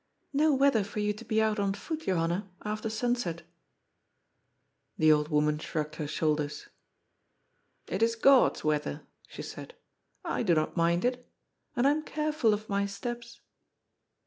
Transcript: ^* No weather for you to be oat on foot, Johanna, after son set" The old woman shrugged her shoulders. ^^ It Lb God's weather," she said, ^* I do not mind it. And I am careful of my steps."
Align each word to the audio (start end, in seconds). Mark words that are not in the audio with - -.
^* 0.01 0.03
No 0.33 0.51
weather 0.55 0.83
for 0.83 0.99
you 0.99 1.13
to 1.13 1.23
be 1.23 1.43
oat 1.43 1.59
on 1.59 1.75
foot, 1.75 2.01
Johanna, 2.05 2.49
after 2.65 2.89
son 2.89 3.15
set" 3.15 3.43
The 4.97 5.11
old 5.11 5.27
woman 5.27 5.59
shrugged 5.59 5.97
her 5.97 6.07
shoulders. 6.07 6.69
^^ 7.87 7.93
It 7.93 8.01
Lb 8.01 8.19
God's 8.23 8.63
weather," 8.63 9.05
she 9.27 9.43
said, 9.43 9.75
^* 9.75 9.75
I 10.27 10.41
do 10.41 10.55
not 10.55 10.75
mind 10.75 11.05
it. 11.05 11.29
And 11.75 11.85
I 11.85 11.91
am 11.91 12.01
careful 12.01 12.51
of 12.51 12.67
my 12.67 12.87
steps." 12.87 13.41